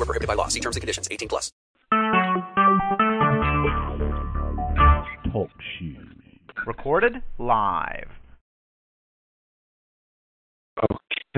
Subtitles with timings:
[0.00, 0.06] Group.
[0.06, 0.48] Void prohibited by law.
[0.48, 1.08] See terms and conditions.
[1.10, 1.52] 18 plus.
[5.32, 6.06] Talk shoes.
[6.66, 8.08] Recorded live.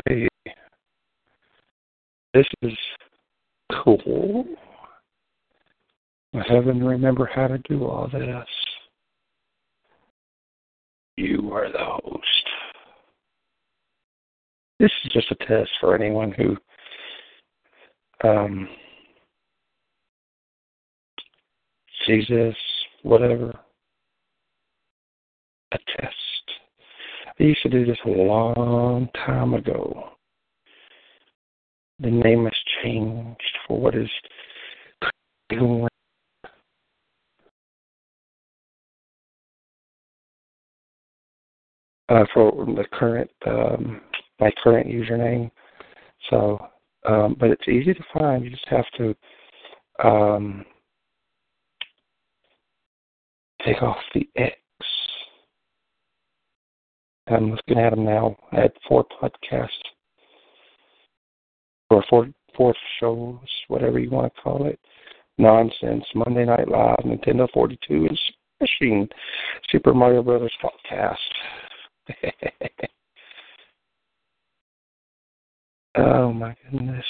[0.08, 0.28] Okay.
[2.34, 2.72] This is
[3.84, 4.46] cool.
[6.34, 8.46] I haven't remember how to do all this.
[11.16, 12.24] You are the host.
[14.80, 16.56] This is just a test for anyone who
[18.22, 18.68] um,
[22.08, 22.56] this,
[23.02, 23.58] whatever.
[25.72, 26.14] A test.
[27.38, 30.10] I used to do this a long time ago.
[32.00, 34.10] The name has changed for what is
[35.50, 35.88] going
[42.08, 44.00] uh, for the current um,
[44.40, 45.50] my current username.
[46.28, 46.58] So,
[47.06, 48.44] um, but it's easy to find.
[48.44, 49.14] You just have to
[50.04, 50.64] um,
[53.64, 54.56] take off the X.
[57.28, 58.36] I'm looking at them now.
[58.52, 59.68] I had four podcasts
[61.90, 64.78] or four four shows, whatever you want to call it.
[65.38, 68.18] Nonsense, Monday Night Live, Nintendo 42, and
[68.60, 69.08] Machine,
[69.70, 71.16] Super Mario Brothers podcast.
[75.96, 77.04] oh my goodness.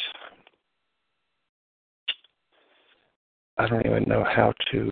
[3.58, 4.90] I don't even know how to.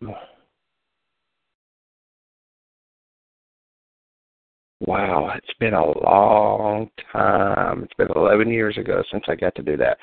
[4.81, 7.83] Wow, it's been a long time.
[7.83, 9.97] It's been 11 years ago since I got to do that.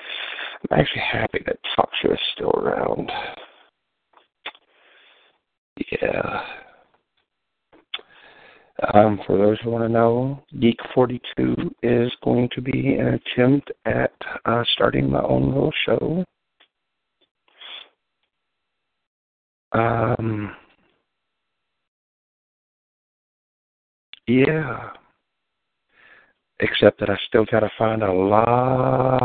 [0.71, 3.11] I'm actually happy that TalkShoe is still around.
[5.91, 6.41] Yeah.
[8.93, 13.71] Um, for those who want to know, Geek 42 is going to be an attempt
[13.85, 14.13] at
[14.45, 16.23] uh, starting my own little show.
[19.73, 20.55] Um,
[24.27, 24.91] yeah.
[26.61, 29.19] Except that I still got to find a lot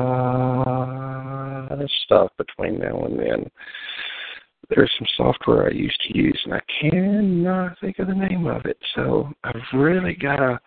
[1.71, 3.51] of stuff between now and then
[4.71, 8.65] there's some software I used to use, and I cannot think of the name of
[8.67, 8.79] it.
[8.95, 10.61] So I've really got to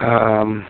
[0.00, 0.66] um,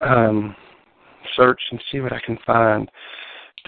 [0.00, 0.56] um,
[1.36, 2.88] search and see what I can find.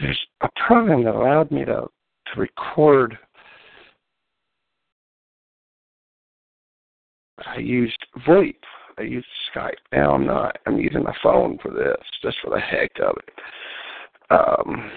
[0.00, 1.86] There's a program that allowed me to
[2.34, 3.19] to record.
[7.44, 8.54] I used VoIP
[9.00, 9.25] I use
[9.55, 9.72] Skype.
[9.93, 10.59] Now I'm not.
[10.66, 13.34] I'm using my phone for this, just for the heck of it.
[14.31, 14.91] Um,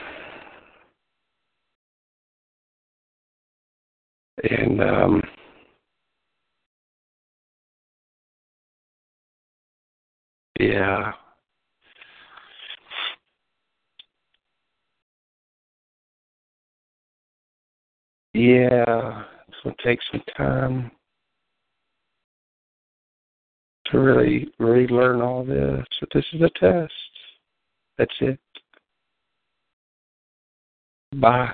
[4.50, 5.22] and um,
[10.59, 11.13] yeah.
[18.34, 20.92] Yeah, it's gonna take some time
[23.94, 25.86] to really relearn all this.
[26.00, 26.94] But this is a test.
[27.98, 28.40] That's it.
[31.16, 31.54] Bye.